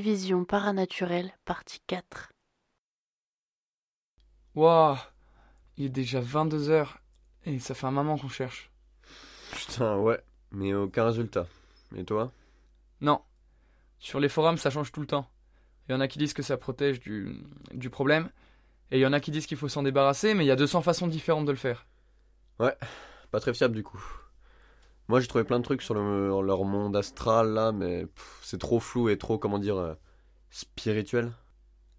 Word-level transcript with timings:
Vision 0.00 0.44
paranormale, 0.44 1.32
partie 1.44 1.80
4. 1.86 2.32
Waouh 4.54 4.96
Il 5.76 5.86
est 5.86 5.88
déjà 5.88 6.20
22h 6.20 6.88
et 7.44 7.58
ça 7.58 7.74
fait 7.74 7.86
un 7.86 7.90
moment 7.90 8.18
qu'on 8.18 8.28
cherche. 8.28 8.70
Putain, 9.52 9.98
ouais, 9.98 10.20
mais 10.50 10.74
aucun 10.74 11.04
résultat. 11.04 11.46
Et 11.96 12.04
toi? 12.04 12.32
Non. 13.00 13.20
Sur 13.98 14.20
les 14.20 14.28
forums, 14.28 14.58
ça 14.58 14.70
change 14.70 14.90
tout 14.90 15.00
le 15.00 15.06
temps. 15.06 15.28
Il 15.88 15.92
y 15.92 15.94
en 15.94 16.00
a 16.00 16.08
qui 16.08 16.18
disent 16.18 16.34
que 16.34 16.42
ça 16.42 16.56
protège 16.56 17.00
du, 17.00 17.42
du 17.72 17.90
problème, 17.90 18.30
et 18.90 18.98
il 18.98 19.00
y 19.00 19.06
en 19.06 19.12
a 19.12 19.20
qui 19.20 19.30
disent 19.30 19.46
qu'il 19.46 19.58
faut 19.58 19.68
s'en 19.68 19.82
débarrasser, 19.82 20.34
mais 20.34 20.44
il 20.44 20.48
y 20.48 20.52
a 20.52 20.56
200 20.56 20.82
façons 20.82 21.06
différentes 21.06 21.46
de 21.46 21.52
le 21.52 21.58
faire. 21.58 21.86
Ouais, 22.58 22.76
pas 23.30 23.40
très 23.40 23.54
fiable 23.54 23.74
du 23.74 23.82
coup. 23.82 24.02
Moi 25.08 25.20
j'ai 25.20 25.26
trouvé 25.26 25.44
plein 25.44 25.58
de 25.58 25.64
trucs 25.64 25.82
sur 25.82 25.94
le- 25.94 26.28
leur 26.42 26.64
monde 26.64 26.96
astral 26.96 27.52
là, 27.52 27.72
mais 27.72 28.06
c'est 28.42 28.58
trop 28.58 28.80
flou 28.80 29.08
et 29.08 29.18
trop, 29.18 29.38
comment 29.38 29.58
dire, 29.58 29.76
euh, 29.76 29.94
spirituel. 30.50 31.32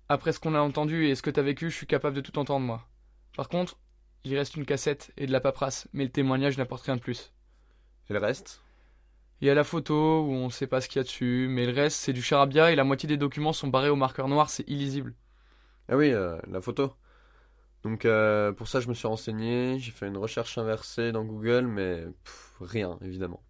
Après 0.09 0.31
ce 0.31 0.39
qu'on 0.39 0.55
a 0.55 0.59
entendu 0.59 1.05
et 1.05 1.15
ce 1.15 1.21
que 1.21 1.29
t'as 1.29 1.41
vécu, 1.41 1.69
je 1.69 1.75
suis 1.75 1.87
capable 1.87 2.15
de 2.15 2.21
tout 2.21 2.37
entendre, 2.39 2.65
moi. 2.65 2.87
Par 3.35 3.49
contre, 3.49 3.77
il 4.23 4.35
reste 4.35 4.55
une 4.55 4.65
cassette 4.65 5.11
et 5.17 5.27
de 5.27 5.31
la 5.31 5.39
paperasse, 5.39 5.87
mais 5.93 6.03
le 6.03 6.11
témoignage 6.11 6.57
n'apporte 6.57 6.83
rien 6.85 6.95
de 6.95 7.01
plus. 7.01 7.31
Et 8.09 8.13
le 8.13 8.19
reste? 8.19 8.61
Il 9.41 9.47
y 9.47 9.51
a 9.51 9.55
la 9.55 9.63
photo 9.63 10.21
où 10.23 10.31
on 10.31 10.49
sait 10.49 10.67
pas 10.67 10.81
ce 10.81 10.87
qu'il 10.87 10.99
y 10.99 11.01
a 11.01 11.03
dessus, 11.03 11.47
mais 11.49 11.65
le 11.65 11.73
reste 11.73 11.97
c'est 11.97 12.13
du 12.13 12.21
charabia 12.21 12.71
et 12.71 12.75
la 12.75 12.83
moitié 12.83 13.07
des 13.07 13.17
documents 13.17 13.53
sont 13.53 13.67
barrés 13.67 13.89
au 13.89 13.95
marqueur 13.95 14.27
noir, 14.27 14.49
c'est 14.49 14.67
illisible. 14.67 15.13
Ah 15.89 15.97
oui, 15.97 16.11
euh, 16.11 16.39
la 16.47 16.61
photo. 16.61 16.93
Donc 17.85 18.03
euh, 18.03 18.51
pour 18.51 18.67
ça 18.67 18.79
je 18.79 18.89
me 18.89 18.95
suis 18.95 19.05
renseigné, 19.05 19.77
j'ai 19.77 19.91
fait 19.91 20.07
une 20.07 20.17
recherche 20.17 20.57
inversée 20.57 21.11
dans 21.11 21.23
Google, 21.23 21.67
mais 21.67 22.03
pff, 22.23 22.53
rien 22.59 22.97
évidemment. 23.01 23.43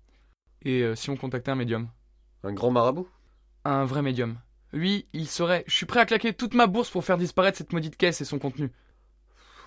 Et 0.62 0.82
euh, 0.82 0.94
si 0.94 1.10
on 1.10 1.16
contactait 1.16 1.52
un 1.52 1.56
médium? 1.56 1.88
Un 2.44 2.52
grand 2.52 2.70
marabout? 2.70 3.08
Un 3.64 3.86
vrai 3.86 4.02
médium. 4.02 4.38
Lui, 4.74 5.08
il 5.14 5.28
serait. 5.28 5.64
Je 5.68 5.74
suis 5.74 5.86
prêt 5.86 6.02
à 6.02 6.06
claquer 6.06 6.34
toute 6.34 6.54
ma 6.54 6.68
bourse 6.68 6.90
pour 6.90 7.06
faire 7.06 7.18
disparaître 7.18 7.58
cette 7.58 7.72
maudite 7.72 7.96
caisse 7.96 8.20
et 8.20 8.26
son 8.26 8.38
contenu. 8.38 8.74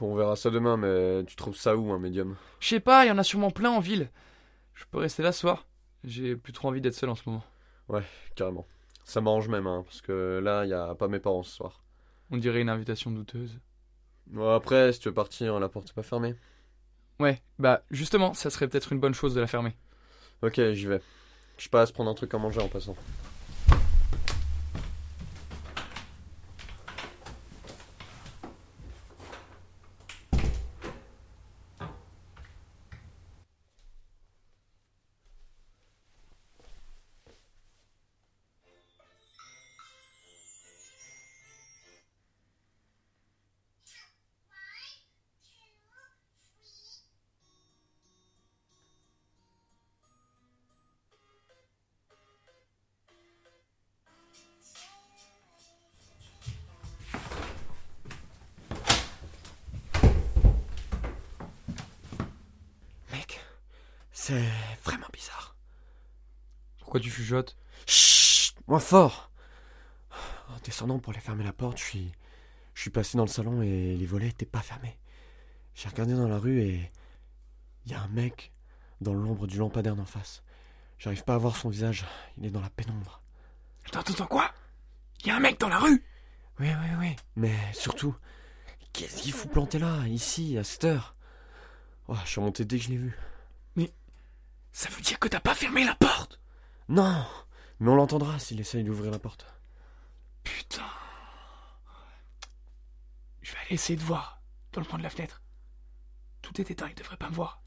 On 0.03 0.15
verra 0.15 0.37
ça 0.37 0.51
demain, 0.51 0.77
mais 0.77 1.25
tu 1.25 1.35
trouves 1.35 1.57
ça 1.57 1.75
où 1.75 1.91
un 1.91 1.99
médium? 1.99 2.37
Je 2.61 2.69
sais 2.69 2.81
pas, 2.81 3.07
il 3.07 3.09
y 3.09 3.11
en 3.11 3.17
a 3.17 3.25
sûrement 3.25 3.51
plein 3.51 3.71
en 3.71 3.81
ville. 3.81 4.11
Je 4.75 4.85
peux 4.91 4.99
rester 4.99 5.23
là 5.23 5.33
ce 5.33 5.41
soir 5.41 5.67
J'ai 6.05 6.37
plus 6.37 6.53
trop 6.53 6.69
envie 6.69 6.83
d'être 6.83 6.95
seul 6.95 7.09
en 7.09 7.15
ce 7.15 7.23
moment. 7.27 7.43
Carrément. 8.37 8.67
Ça 9.05 9.23
m'arrange 9.23 9.49
même, 9.49 9.67
hein, 9.67 9.83
parce 9.87 10.03
que 10.03 10.41
là 10.45 10.67
y 10.67 10.75
a 10.75 10.95
pas 10.95 11.09
mes 11.09 11.21
parents 11.21 11.43
ce 11.43 11.57
soir. 11.57 11.83
On 12.31 12.37
dirait 12.37 12.61
une 12.61 12.69
invitation 12.69 13.11
douteuse. 13.11 13.59
Bon, 14.31 14.55
après, 14.55 14.93
si 14.93 15.01
tu 15.01 15.09
veux 15.09 15.15
partir, 15.15 15.59
la 15.59 15.69
porte 15.69 15.91
est 15.91 15.95
pas 15.95 16.03
fermée. 16.03 16.35
Ouais, 17.19 17.43
bah 17.59 17.83
justement, 17.91 18.35
ça 18.35 18.51
serait 18.51 18.69
peut-être 18.69 18.93
une 18.93 19.01
bonne 19.01 19.15
chose 19.15 19.35
de 19.35 19.41
la 19.41 19.47
fermer. 19.47 19.75
Ok, 20.43 20.61
j'y 20.73 20.87
vais. 20.87 21.01
Je 21.57 21.69
passe 21.69 21.91
prendre 21.91 22.11
un 22.11 22.15
truc 22.15 22.33
à 22.35 22.39
manger 22.39 22.61
en 22.61 22.69
passant. 22.69 22.95
C'est 64.29 64.45
vraiment 64.85 65.07
bizarre. 65.11 65.57
Pourquoi 66.81 67.01
tu 67.01 67.11
chuchotes? 67.11 67.57
Chut, 67.87 68.55
moins 68.67 68.79
fort. 68.79 69.31
En 70.49 70.59
descendant 70.65 70.99
pour 70.99 71.15
aller 71.15 71.21
fermer 71.23 71.45
la 71.45 71.55
porte, 71.55 71.79
je 71.79 71.85
suis, 71.85 72.13
je 72.75 72.83
suis 72.83 72.91
passé 72.91 73.17
dans 73.17 73.25
le 73.25 73.31
salon 73.31 73.63
et 73.63 73.97
les 73.97 74.05
volets 74.05 74.29
étaient 74.29 74.45
pas 74.45 74.61
fermés. 74.61 74.99
J'ai 75.75 75.89
regardé 75.89 76.13
dans 76.13 76.29
la 76.29 76.39
rue 76.39 76.61
et 76.61 76.93
il 77.87 77.93
y 77.93 77.95
a 77.95 78.03
un 78.03 78.09
mec 78.09 78.53
dans 79.01 79.15
l'ombre 79.15 79.47
du 79.47 79.57
lampadaire 79.57 79.97
d'en 79.97 80.05
face. 80.05 80.43
J'arrive 80.99 81.25
pas 81.25 81.37
à 81.37 81.39
voir 81.39 81.57
son 81.57 81.71
visage, 81.71 82.05
il 82.37 82.45
est 82.45 82.51
dans 82.51 82.61
la 82.61 82.69
pénombre. 82.69 83.23
Attends, 83.87 84.01
attends, 84.01 84.27
quoi? 84.27 84.53
Il 85.21 85.29
y 85.29 85.31
a 85.31 85.37
un 85.37 85.41
mec 85.41 85.59
dans 85.59 85.71
la 85.71 85.79
rue 85.79 86.05
Oui, 86.61 86.69
oui, 86.69 86.97
oui. 86.99 87.17
Mais 87.37 87.57
surtout, 87.73 88.15
qu'est-ce 88.93 89.23
qu'il 89.23 89.33
fout 89.33 89.51
planter 89.51 89.79
là, 89.79 90.07
ici, 90.07 90.59
à 90.59 90.65
cette 90.65 90.85
heure? 90.85 91.15
Oh, 92.09 92.17
Je 92.25 92.29
suis 92.29 92.41
remonté 92.41 92.67
dès 92.67 92.77
que 92.77 92.85
je 92.85 92.91
l'ai 92.91 92.99
vu. 92.99 93.17
Ça 94.73 94.89
veut 94.91 95.03
dire 95.03 95.19
que 95.19 95.29
t'as 95.29 95.41
pas 95.41 95.55
fermé 95.55 95.85
la 95.85 95.95
porte 95.95 96.41
Non 96.89 97.27
Mais 97.81 97.91
on 97.91 97.97
l'entendra 97.97 98.39
s'il 98.39 98.61
essaye 98.61 98.85
d'ouvrir 98.85 99.11
la 99.11 99.19
porte. 99.19 99.47
Putain. 100.45 100.85
Je 103.43 103.53
vais 103.53 103.59
aller 103.61 103.75
essayer 103.75 103.97
de 103.97 104.05
voir 104.05 104.41
dans 104.73 104.81
le 104.81 104.87
coin 104.87 104.99
de 104.99 105.03
la 105.03 105.11
fenêtre. 105.11 105.43
Tout 106.43 106.61
est 106.61 106.71
éteint, 106.71 106.89
il 106.89 106.95
devrait 106.95 107.17
pas 107.17 107.31
me 107.31 107.35
voir. 107.35 107.63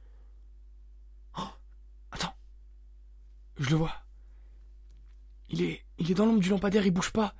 Oh 1.38 1.50
Attends. 2.11 2.35
Je 3.57 3.69
le 3.69 3.75
vois. 3.75 3.94
Il 5.50 5.61
est. 5.61 5.85
Il 5.97 6.09
est 6.09 6.16
dans 6.16 6.25
l'ombre 6.25 6.40
du 6.40 6.50
lampadaire, 6.50 6.85
il 6.85 6.91
bouge 6.91 7.11
pas. 7.11 7.35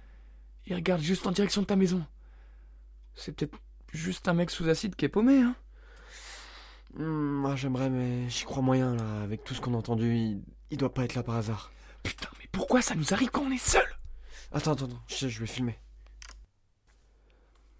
Il 0.66 0.76
regarde 0.76 1.02
juste 1.02 1.26
en 1.26 1.32
direction 1.32 1.62
de 1.62 1.68
ta 1.68 1.76
maison. 1.76 2.06
C'est 3.16 3.32
peut-être 3.32 3.58
juste 3.92 4.28
un 4.28 4.34
mec 4.34 4.52
sous 4.52 4.68
acide 4.70 4.96
qui 4.96 5.06
est 5.06 5.10
paumé, 5.10 5.42
hein. 5.42 5.56
Hmm, 6.94 7.40
moi 7.41 7.56
j'aimerais, 7.56 7.90
mais 7.90 8.29
j'y 8.29 8.44
crois 8.44 8.62
moyen 8.62 8.96
là. 8.96 9.22
Avec 9.24 9.44
tout 9.44 9.53
ce 9.53 9.62
qu'on 9.62 9.74
a 9.74 9.78
entendu, 9.78 10.16
il, 10.16 10.44
il 10.72 10.78
doit 10.78 10.94
pas 10.94 11.03
être 11.06 11.16
là 11.16 11.24
par 11.24 11.35
hasard. 11.35 11.72
Putain, 12.03 12.29
mais 12.40 12.47
pourquoi 12.52 12.81
ça 12.81 12.96
nous 12.96 13.13
arrive 13.13 13.29
quand 13.29 13.44
on 13.44 13.52
est 13.52 13.57
seul? 13.57 13.88
Attends, 14.52 14.74
attends, 14.74 14.85
attends, 14.85 15.03
je, 15.07 15.28
je 15.28 15.40
vais 15.40 15.47
filmer. 15.47 15.79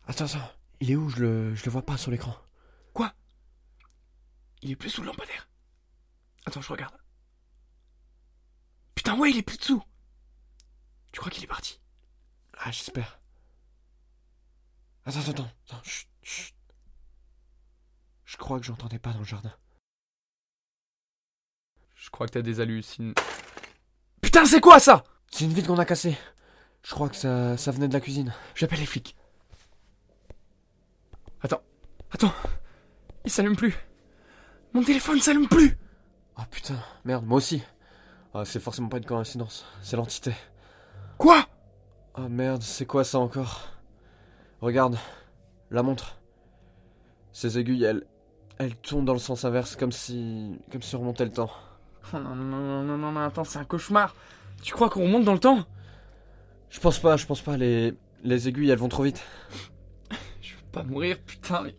Attends, 0.08 0.26
attends, 0.26 0.52
il 0.80 0.92
est 0.92 0.96
où? 0.96 1.10
Je 1.10 1.20
le, 1.22 1.56
je 1.56 1.66
le 1.66 1.72
vois 1.72 1.86
pas 1.86 1.98
sur 1.98 2.12
l'écran. 2.12 2.36
Quoi? 2.94 3.14
Il 4.62 4.72
est 4.72 4.76
plus 4.76 4.90
sous 4.90 5.02
le 5.02 5.08
lampadaire? 5.08 5.50
Attends, 6.46 6.62
je 6.62 6.72
regarde. 6.72 6.96
Putain, 8.96 9.18
ouais, 9.18 9.32
il 9.32 9.38
est 9.38 9.42
plus 9.42 9.58
dessous. 9.58 9.84
Tu 11.12 11.20
crois 11.20 11.32
qu'il 11.32 11.44
est 11.44 11.48
parti? 11.48 11.82
Ah, 12.58 12.72
j'espère. 12.72 13.20
Attends, 15.06 15.20
attends, 15.20 15.32
attends, 15.32 15.52
attends, 15.68 15.84
chut, 15.84 16.08
chut. 16.22 16.56
Je 18.42 18.44
crois 18.44 18.60
que 18.60 18.66
j'entendais 18.66 18.98
pas 18.98 19.14
dans 19.14 19.20
le 19.20 19.24
jardin. 19.24 19.54
Je 21.94 22.10
crois 22.10 22.26
que 22.26 22.32
t'as 22.32 22.42
des 22.42 22.60
hallucines. 22.60 23.14
Putain, 24.20 24.46
c'est 24.46 24.60
quoi 24.60 24.80
ça? 24.80 25.04
C'est 25.30 25.46
une 25.46 25.54
vitre 25.54 25.68
qu'on 25.68 25.78
a 25.78 25.86
cassée. 25.86 26.18
Je 26.84 26.90
crois 26.90 27.08
que 27.08 27.16
ça, 27.16 27.56
ça 27.56 27.70
venait 27.70 27.88
de 27.88 27.94
la 27.94 28.00
cuisine. 28.00 28.34
J'appelle 28.56 28.80
les 28.80 28.88
flics. 28.88 29.16
Attends, 31.44 31.62
attends. 32.10 32.34
Il 33.26 33.32
s'allume 33.32 33.56
plus. 33.56 33.76
Mon 34.74 34.84
téléphone 34.84 35.20
s'allume 35.20 35.48
plus. 35.48 35.78
Oh 36.40 36.44
putain, 36.50 36.84
merde, 37.06 37.28
moi 37.28 37.38
aussi. 37.38 37.62
Ah, 38.34 38.44
c'est 38.44 38.60
forcément 38.60 38.90
pas 38.90 38.98
une 38.98 39.06
coïncidence, 39.06 39.68
c'est 39.84 39.98
l'entité. 39.98 40.34
Quoi? 41.20 41.46
Oh 42.16 42.28
merde, 42.28 42.64
c'est 42.64 42.88
quoi 42.88 43.04
ça 43.04 43.20
encore? 43.20 43.68
Regarde, 44.62 44.98
la 45.70 45.84
montre. 45.84 46.18
Ces 47.34 47.60
aiguilles, 47.60 47.84
elles, 47.84 48.08
elles 48.64 48.76
tournent 48.76 49.06
dans 49.06 49.14
le 49.14 49.20
sens 49.20 49.44
inverse 49.46 49.76
comme 49.76 49.92
si, 49.92 50.56
comme 50.72 50.82
si 50.82 50.96
on 50.96 51.00
remontait 51.00 51.26
le 51.26 51.32
temps. 51.32 51.50
Oh 52.14 52.18
non, 52.20 52.36
non, 52.36 52.58
non, 52.58 52.84
non, 52.84 52.98
non, 52.98 53.12
non, 53.12 53.20
attends, 53.22 53.44
c'est 53.44 53.60
un 53.60 53.66
cauchemar. 53.66 54.16
Tu 54.62 54.74
crois 54.74 54.90
qu'on 54.90 55.04
remonte 55.04 55.24
dans 55.24 55.34
le 55.34 55.40
temps? 55.40 55.66
Je 56.70 56.80
pense 56.80 57.00
pas, 57.00 57.18
je 57.18 57.26
pense 57.26 57.42
pas. 57.42 57.58
Les, 57.58 57.94
les 58.24 58.48
aiguilles, 58.48 58.70
elles 58.70 58.78
vont 58.78 58.88
trop 58.90 59.04
vite. 59.04 59.24
Je 60.42 60.54
veux 60.56 60.62
pas 60.72 60.84
mourir, 60.84 61.18
putain. 61.26 61.62
Mais, 61.64 61.76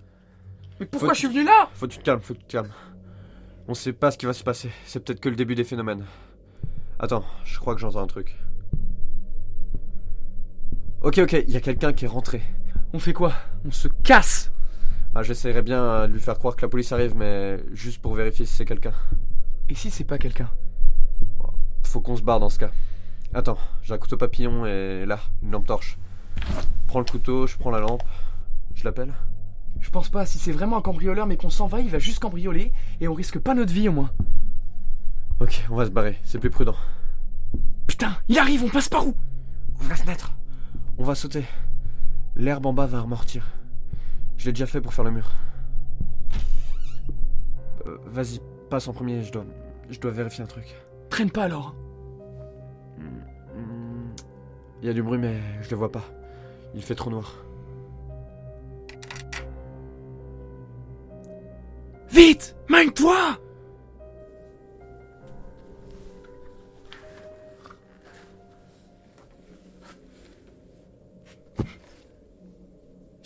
mais 0.81 0.87
pourquoi 0.87 1.11
Faut- 1.11 1.14
je 1.14 1.19
suis 1.20 1.29
venu 1.29 1.44
là? 1.44 1.69
Faut 1.75 1.87
que 1.87 1.93
tu 1.93 1.99
te 1.99 2.05
calmes, 2.05 2.20
faut 2.20 2.34
que 2.34 2.38
tu 2.40 2.44
te 2.46 2.52
calmes. 2.52 2.70
On 3.69 3.75
sait 3.75 3.93
pas 3.93 4.11
ce 4.11 4.19
qui 4.19 4.26
va 4.26 4.32
se 4.32 4.43
passer, 4.44 4.70
c'est 4.85 5.02
peut-être 5.05 5.20
que 5.20 5.28
le 5.28 5.37
début 5.37 5.55
des 5.55 5.64
phénomènes. 5.64 6.05
Attends, 6.99 7.25
je 7.44 7.58
crois 7.61 7.75
que 7.75 7.81
j'entends 7.81 8.00
un 8.02 8.06
truc. 8.06 8.37
Ok, 11.02 11.19
ok, 11.19 11.32
il 11.46 11.50
y 11.50 11.56
a 11.56 11.61
quelqu'un 11.61 11.93
qui 11.93 12.05
est 12.05 12.08
rentré. 12.08 12.43
On 12.93 12.99
fait 12.99 13.12
quoi? 13.12 13.32
On 13.64 13.70
se 13.70 13.88
casse 13.88 14.51
Ah, 15.14 15.23
j'essaierai 15.23 15.61
bien 15.61 15.82
euh, 15.82 16.06
de 16.06 16.12
lui 16.12 16.20
faire 16.20 16.38
croire 16.38 16.56
que 16.56 16.62
la 16.62 16.69
police 16.69 16.91
arrive, 16.91 17.14
mais 17.14 17.61
juste 17.75 18.00
pour 18.00 18.14
vérifier 18.14 18.47
si 18.47 18.55
c'est 18.55 18.64
quelqu'un. 18.64 18.94
Et 19.69 19.75
si 19.75 19.91
c'est 19.91 20.05
pas 20.05 20.17
quelqu'un? 20.17 20.49
Faut 21.85 22.00
qu'on 22.00 22.17
se 22.17 22.23
barre 22.23 22.41
dans 22.41 22.49
ce 22.49 22.59
cas. 22.59 22.70
Attends, 23.35 23.59
j'ai 23.82 23.93
un 23.93 23.99
couteau 23.99 24.17
papillon 24.17 24.64
et 24.64 25.05
là, 25.05 25.20
une 25.43 25.50
lampe 25.50 25.67
torche. 25.67 25.99
Prends 26.87 27.00
le 27.00 27.05
couteau, 27.05 27.47
je 27.47 27.59
prends 27.59 27.70
la 27.70 27.81
lampe. 27.81 28.03
Je 28.75 28.85
l'appelle 28.85 29.12
Je 29.81 29.91
pense 29.91 30.09
pas, 30.09 30.25
si 30.25 30.38
c'est 30.38 30.53
vraiment 30.53 30.79
un 30.79 30.82
cambrioleur 30.82 31.26
mais 31.26 31.37
qu'on 31.37 31.50
s'en 31.50 31.67
va, 31.67 31.81
il 31.81 31.91
va 31.91 31.99
juste 31.99 32.19
cambrioler 32.19 32.73
et 33.00 33.09
on 33.09 33.14
risque 33.14 33.38
pas 33.38 33.55
notre 33.55 33.73
vie 33.73 33.91
au 33.91 33.93
moins. 33.93 34.11
Ok, 35.41 35.64
on 35.70 35.76
va 35.76 35.85
se 35.85 35.91
barrer, 35.91 36.19
c'est 36.25 36.38
plus 36.38 36.50
prudent. 36.50 36.76
Putain, 37.87 38.17
il 38.29 38.38
arrive, 38.38 38.64
on 38.64 38.70
passe 38.70 38.88
par 38.88 39.06
où? 39.06 39.14
Ouvre 39.79 39.91
la 39.91 39.97
fenêtre. 39.97 40.32
On 40.97 41.05
va 41.05 41.14
sauter. 41.14 41.44
L'herbe 42.37 42.64
en 42.64 42.73
bas 42.73 42.87
va 42.87 43.00
amortir. 43.00 43.47
Je 44.43 44.47
l'ai 44.47 44.53
déjà 44.55 44.67
fait 44.67 44.81
pour 44.81 44.93
faire 44.93 45.05
le 45.05 45.12
mur. 45.12 45.31
Euh, 47.87 47.97
Vas-y, 48.06 48.41
passe 48.71 48.89
en 48.89 48.93
premier, 48.93 49.23
je 49.23 49.31
dois, 49.31 49.44
je 49.89 50.00
dois 50.00 50.11
vérifier 50.11 50.43
un 50.43 50.49
truc. 50.49 50.65
Traîne 51.11 51.31
pas 51.31 51.44
alors. 51.44 51.77
Hmm, 52.99 54.11
Il 54.83 54.89
y 54.89 54.91
a 54.91 54.93
du 54.94 55.00
bruit, 55.00 55.19
mais 55.19 55.39
je 55.61 55.71
le 55.71 55.77
vois 55.77 55.93
pas. 55.93 56.03
Il 56.75 56.83
fait 56.83 56.97
trop 56.97 57.09
noir. 57.09 57.37
Vite 62.11 62.56
Mine-toi 62.69 63.38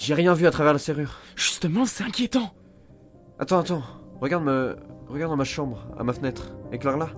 J'ai 0.07 0.15
rien 0.15 0.35
vu 0.35 0.47
à 0.47 0.53
travers 0.53 0.73
la 0.73 0.79
serrure. 0.79 1.19
Justement, 1.35 1.85
c'est 1.85 2.05
inquiétant. 2.05 2.53
Attends, 3.41 3.59
attends. 3.59 3.83
Regarde 4.21 4.45
me... 4.45 4.77
Regarde 5.09 5.33
dans 5.33 5.37
ma 5.37 5.43
chambre, 5.43 5.83
à 5.99 6.05
ma 6.05 6.13
fenêtre. 6.13 6.53
Éclaire-la. 6.71 7.09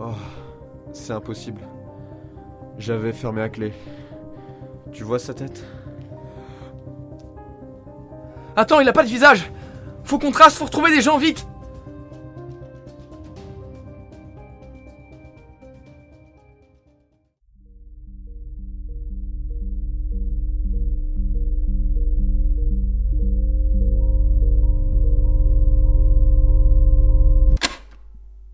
Oh, 0.00 0.14
c'est 0.94 1.12
impossible. 1.12 1.60
J'avais 2.78 3.12
fermé 3.12 3.42
à 3.42 3.50
clé. 3.50 3.74
Tu 4.94 5.04
vois 5.04 5.18
sa 5.18 5.34
tête? 5.34 5.62
Attends, 8.56 8.80
il 8.80 8.88
a 8.88 8.94
pas 8.94 9.04
de 9.04 9.10
visage. 9.10 9.52
Faut 10.04 10.18
qu'on 10.18 10.30
trace, 10.30 10.54
faut 10.54 10.64
retrouver 10.64 10.92
des 10.92 11.02
gens 11.02 11.18
vite. 11.18 11.46